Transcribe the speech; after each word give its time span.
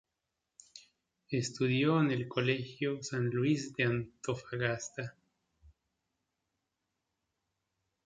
Estudió 1.29 2.01
en 2.01 2.09
el 2.09 2.27
Colegio 2.27 3.03
San 3.03 3.27
Luis 3.29 3.75
de 3.75 3.83
Antofagasta. 3.83 5.15